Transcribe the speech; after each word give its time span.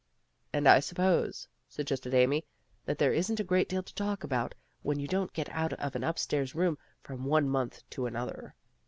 "And 0.51 0.67
I 0.67 0.79
suppose," 0.79 1.47
suggested 1.69 2.15
Amy, 2.15 2.43
"that 2.85 2.97
there 2.97 3.13
isn't 3.13 3.39
a 3.39 3.43
great 3.43 3.69
deal 3.69 3.83
to 3.83 3.93
talk 3.93 4.23
about, 4.23 4.55
when 4.81 4.99
you 4.99 5.07
don't 5.07 5.31
get 5.31 5.47
out 5.49 5.73
of 5.73 5.95
an 5.95 6.03
upstairs 6.03 6.55
room 6.55 6.79
from 7.03 7.23
one 7.23 7.47
month 7.47 7.87
to 7.91 8.07
another." 8.07 8.55